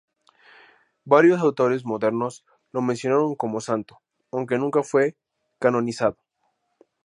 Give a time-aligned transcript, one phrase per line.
[1.05, 3.99] Varios autores modernos lo mencionaron como santo,
[4.31, 5.15] aunque nunca fue
[5.59, 6.17] canonizado.